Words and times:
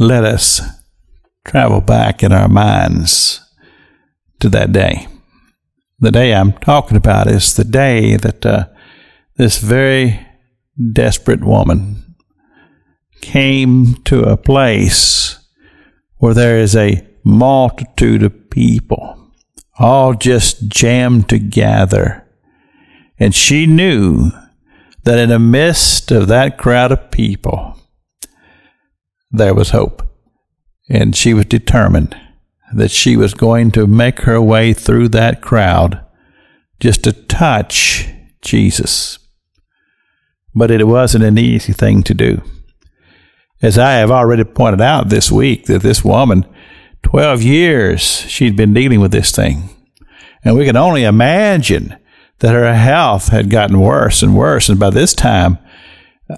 let 0.00 0.24
us 0.24 0.62
travel 1.44 1.82
back 1.82 2.22
in 2.22 2.32
our 2.32 2.48
minds 2.48 3.38
to 4.38 4.48
that 4.48 4.72
day. 4.72 5.06
The 5.98 6.10
day 6.10 6.34
I'm 6.34 6.52
talking 6.52 6.96
about 6.96 7.26
is 7.26 7.52
the 7.52 7.64
day 7.64 8.16
that 8.16 8.46
uh, 8.46 8.64
this 9.36 9.58
very 9.58 10.26
desperate 10.94 11.44
woman 11.44 12.16
came 13.20 13.96
to 14.04 14.22
a 14.22 14.38
place 14.38 15.38
where 16.16 16.32
there 16.32 16.58
is 16.58 16.74
a 16.74 17.06
multitude 17.22 18.22
of 18.22 18.48
people, 18.48 19.32
all 19.78 20.14
just 20.14 20.66
jammed 20.68 21.28
together. 21.28 22.26
And 23.18 23.34
she 23.34 23.66
knew 23.66 24.30
that 25.04 25.18
in 25.18 25.28
the 25.28 25.38
midst 25.38 26.10
of 26.10 26.28
that 26.28 26.56
crowd 26.56 26.90
of 26.90 27.10
people, 27.10 27.69
there 29.30 29.54
was 29.54 29.70
hope. 29.70 30.06
And 30.88 31.14
she 31.14 31.34
was 31.34 31.46
determined 31.46 32.16
that 32.74 32.90
she 32.90 33.16
was 33.16 33.34
going 33.34 33.70
to 33.72 33.86
make 33.86 34.20
her 34.20 34.40
way 34.40 34.72
through 34.72 35.08
that 35.08 35.40
crowd 35.40 36.04
just 36.78 37.04
to 37.04 37.12
touch 37.12 38.08
Jesus. 38.42 39.18
But 40.54 40.70
it 40.70 40.86
wasn't 40.86 41.24
an 41.24 41.38
easy 41.38 41.72
thing 41.72 42.02
to 42.04 42.14
do. 42.14 42.42
As 43.62 43.78
I 43.78 43.92
have 43.94 44.10
already 44.10 44.44
pointed 44.44 44.80
out 44.80 45.08
this 45.08 45.30
week, 45.30 45.66
that 45.66 45.82
this 45.82 46.04
woman, 46.04 46.46
12 47.02 47.42
years 47.42 48.02
she'd 48.02 48.56
been 48.56 48.74
dealing 48.74 49.00
with 49.00 49.12
this 49.12 49.30
thing. 49.30 49.68
And 50.42 50.56
we 50.56 50.64
can 50.64 50.76
only 50.76 51.04
imagine 51.04 51.96
that 52.38 52.54
her 52.54 52.74
health 52.74 53.28
had 53.28 53.50
gotten 53.50 53.80
worse 53.80 54.22
and 54.22 54.34
worse. 54.34 54.68
And 54.68 54.80
by 54.80 54.90
this 54.90 55.12
time, 55.12 55.58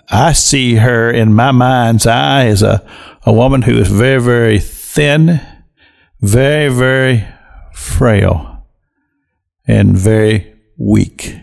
I 0.09 0.33
see 0.33 0.77
her 0.77 1.11
in 1.11 1.35
my 1.35 1.51
mind's 1.51 2.07
eye 2.07 2.47
as 2.47 2.63
a, 2.63 2.87
a 3.25 3.33
woman 3.33 3.63
who 3.63 3.77
is 3.79 3.89
very, 3.89 4.21
very 4.21 4.59
thin, 4.59 5.41
very, 6.21 6.73
very 6.73 7.27
frail, 7.75 8.67
and 9.67 9.97
very 9.97 10.55
weak. 10.79 11.37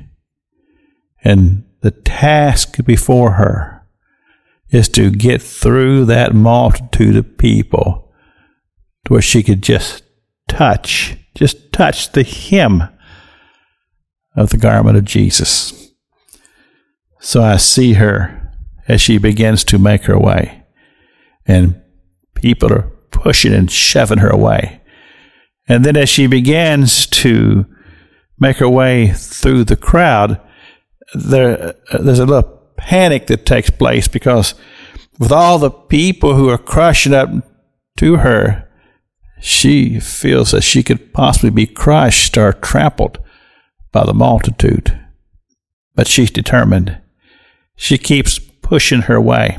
And 1.24 1.66
the 1.82 1.92
task 1.92 2.84
before 2.86 3.32
her 3.32 3.86
is 4.70 4.88
to 4.90 5.10
get 5.10 5.42
through 5.42 6.06
that 6.06 6.34
multitude 6.34 7.16
of 7.16 7.38
people 7.38 8.12
to 9.06 9.14
where 9.14 9.22
she 9.22 9.44
could 9.44 9.62
just 9.62 10.04
touch, 10.48 11.18
just 11.36 11.72
touch 11.74 12.12
the 12.12 12.24
hem 12.24 12.84
of 14.36 14.50
the 14.50 14.58
garment 14.58 14.98
of 14.98 15.06
Jesus. 15.06 15.92
So 17.20 17.44
I 17.44 17.58
see 17.58 17.94
her 17.94 18.39
as 18.90 19.00
she 19.00 19.20
begins 19.20 19.64
to 19.64 19.78
make 19.78 20.04
her 20.04 20.20
way, 20.20 20.64
and 21.46 21.80
people 22.34 22.74
are 22.74 22.92
pushing 23.12 23.54
and 23.54 23.72
shoving 23.72 24.18
her 24.18 24.30
away. 24.30 24.82
And 25.68 25.86
then 25.86 25.96
as 25.96 26.10
she 26.10 26.26
begins 26.26 27.06
to 27.06 27.66
make 28.40 28.58
her 28.58 28.68
way 28.68 29.14
through 29.14 29.66
the 29.66 29.76
crowd, 29.76 30.42
there, 31.14 31.76
uh, 31.92 31.98
there's 32.00 32.20
a 32.20 32.26
little 32.26 32.60
panic 32.78 33.28
that 33.28 33.46
takes 33.46 33.70
place 33.70 34.08
because 34.08 34.56
with 35.20 35.32
all 35.32 35.60
the 35.60 35.70
people 35.70 36.34
who 36.36 36.50
are 36.50 36.58
crushing 36.58 37.14
up 37.14 37.30
to 37.98 38.18
her, 38.18 38.68
she 39.40 40.00
feels 40.00 40.52
that 40.52 40.62
she 40.62 40.82
could 40.82 41.14
possibly 41.14 41.52
be 41.52 41.68
crushed 41.68 42.38
or 42.38 42.54
trampled 42.54 43.20
by 43.92 44.06
the 44.06 44.14
multitude. 44.14 45.00
But 45.94 46.08
she's 46.08 46.32
determined. 46.32 47.00
She 47.76 47.98
keeps 47.98 48.40
pushing 48.70 49.02
her 49.02 49.20
way. 49.20 49.58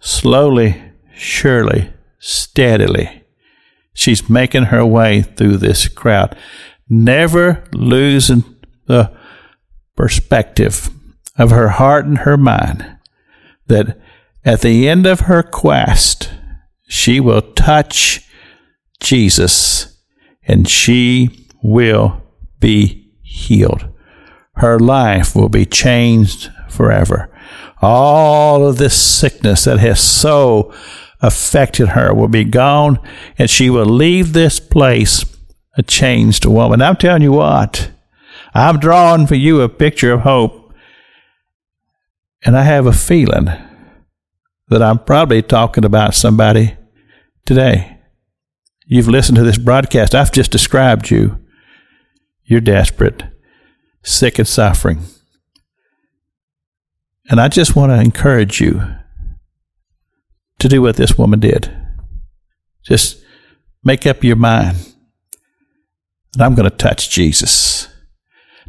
Slowly, 0.00 0.82
surely, 1.14 1.92
steadily, 2.18 3.22
she's 3.94 4.28
making 4.28 4.64
her 4.64 4.84
way 4.84 5.22
through 5.22 5.58
this 5.58 5.86
crowd, 5.86 6.36
never 6.88 7.62
losing 7.72 8.42
the 8.86 9.16
perspective 9.94 10.90
of 11.38 11.50
her 11.50 11.68
heart 11.68 12.04
and 12.04 12.18
her 12.18 12.36
mind 12.36 12.98
that 13.68 13.96
at 14.44 14.60
the 14.60 14.88
end 14.88 15.06
of 15.06 15.20
her 15.20 15.44
quest, 15.44 16.28
she 16.88 17.20
will 17.20 17.42
touch 17.42 18.28
Jesus 18.98 20.02
and 20.42 20.68
she 20.68 21.46
will 21.62 22.22
be 22.58 23.12
healed. 23.22 23.88
Her 24.56 24.80
life 24.80 25.36
will 25.36 25.48
be 25.48 25.64
changed 25.64 26.50
forever. 26.68 27.30
All 27.82 28.66
of 28.66 28.78
this 28.78 29.00
sickness 29.00 29.64
that 29.64 29.78
has 29.78 30.00
so 30.00 30.72
affected 31.20 31.88
her 31.88 32.14
will 32.14 32.28
be 32.28 32.44
gone, 32.44 32.98
and 33.38 33.48
she 33.48 33.70
will 33.70 33.86
leave 33.86 34.32
this 34.32 34.60
place 34.60 35.24
a 35.76 35.82
changed 35.82 36.46
woman. 36.46 36.80
I'm 36.80 36.96
telling 36.96 37.22
you 37.22 37.32
what, 37.32 37.90
I'm 38.54 38.78
drawing 38.78 39.26
for 39.26 39.34
you 39.34 39.60
a 39.60 39.68
picture 39.68 40.12
of 40.12 40.20
hope, 40.20 40.74
and 42.44 42.56
I 42.56 42.62
have 42.62 42.86
a 42.86 42.92
feeling 42.92 43.50
that 44.68 44.82
I'm 44.82 44.98
probably 44.98 45.42
talking 45.42 45.84
about 45.84 46.14
somebody 46.14 46.76
today. 47.44 47.98
You've 48.86 49.08
listened 49.08 49.36
to 49.36 49.42
this 49.42 49.58
broadcast. 49.58 50.14
I've 50.14 50.32
just 50.32 50.50
described 50.50 51.10
you. 51.10 51.38
You're 52.44 52.60
desperate, 52.60 53.24
sick, 54.02 54.38
and 54.38 54.46
suffering. 54.46 55.00
And 57.28 57.40
I 57.40 57.48
just 57.48 57.74
want 57.74 57.90
to 57.90 58.00
encourage 58.00 58.60
you 58.60 58.82
to 60.58 60.68
do 60.68 60.80
what 60.80 60.96
this 60.96 61.18
woman 61.18 61.40
did. 61.40 61.74
Just 62.84 63.22
make 63.82 64.06
up 64.06 64.22
your 64.22 64.36
mind 64.36 64.76
that 66.32 66.44
I'm 66.44 66.54
going 66.54 66.70
to 66.70 66.76
touch 66.76 67.10
Jesus. 67.10 67.88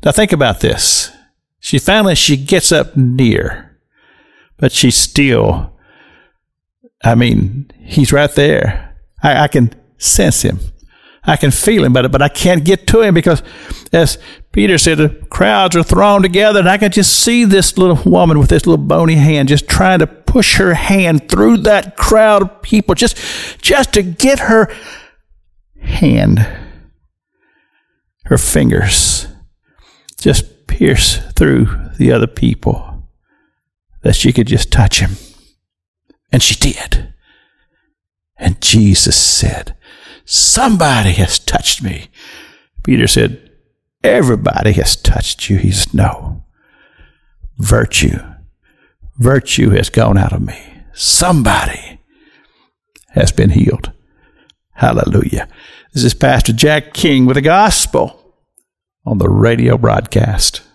Now 0.03 0.11
think 0.11 0.31
about 0.31 0.59
this. 0.59 1.11
She 1.59 1.79
finally 1.79 2.15
she 2.15 2.37
gets 2.37 2.71
up 2.71 2.95
near, 2.95 3.77
but 4.57 4.71
she's 4.71 4.95
still. 4.95 5.73
I 7.03 7.13
mean, 7.15 7.71
he's 7.79 8.11
right 8.13 8.33
there. 8.33 8.95
I, 9.21 9.43
I 9.43 9.47
can 9.47 9.73
sense 9.97 10.41
him. 10.41 10.59
I 11.27 11.35
can 11.35 11.51
feel 11.51 11.83
him, 11.83 11.91
but, 11.91 12.09
but 12.09 12.21
I 12.21 12.29
can't 12.29 12.63
get 12.63 12.87
to 12.87 13.01
him 13.01 13.13
because, 13.13 13.43
as 13.91 14.17
Peter 14.53 14.77
said, 14.77 14.97
the 14.97 15.09
crowds 15.29 15.75
are 15.75 15.83
thrown 15.83 16.21
together, 16.21 16.59
and 16.59 16.69
I 16.69 16.77
can 16.77 16.89
just 16.89 17.21
see 17.21 17.43
this 17.43 17.77
little 17.77 18.01
woman 18.09 18.39
with 18.39 18.49
this 18.49 18.65
little 18.65 18.83
bony 18.83 19.15
hand 19.15 19.49
just 19.49 19.67
trying 19.67 19.99
to 19.99 20.07
push 20.07 20.55
her 20.57 20.73
hand 20.73 21.29
through 21.29 21.57
that 21.57 21.97
crowd 21.97 22.41
of 22.41 22.61
people 22.61 22.95
just, 22.95 23.17
just 23.61 23.93
to 23.93 24.03
get 24.03 24.39
her 24.39 24.73
hand, 25.81 26.47
her 28.23 28.37
fingers, 28.37 29.27
just 30.17 30.67
pierce 30.67 31.17
through 31.33 31.67
the 31.97 32.11
other 32.11 32.27
people 32.27 33.09
that 34.01 34.15
she 34.15 34.31
could 34.31 34.47
just 34.47 34.71
touch 34.71 35.01
him. 35.01 35.11
And 36.31 36.41
she 36.41 36.55
did. 36.55 37.13
And 38.37 38.61
Jesus 38.61 39.15
said, 39.15 39.76
Somebody 40.29 41.13
has 41.13 41.39
touched 41.39 41.81
me. 41.81 42.09
Peter 42.83 43.07
said, 43.07 43.49
Everybody 44.03 44.73
has 44.73 44.97
touched 44.97 45.49
you. 45.49 45.57
He 45.57 45.71
said, 45.71 45.93
No. 45.93 46.43
Virtue. 47.57 48.19
Virtue 49.17 49.69
has 49.69 49.89
gone 49.89 50.17
out 50.17 50.33
of 50.33 50.41
me. 50.41 50.83
Somebody 50.93 52.01
has 53.11 53.31
been 53.31 53.51
healed. 53.51 53.93
Hallelujah. 54.73 55.47
This 55.93 56.03
is 56.03 56.13
Pastor 56.13 56.51
Jack 56.51 56.93
King 56.93 57.25
with 57.25 57.35
the 57.35 57.41
gospel 57.41 58.35
on 59.05 59.19
the 59.19 59.29
radio 59.29 59.77
broadcast. 59.77 60.61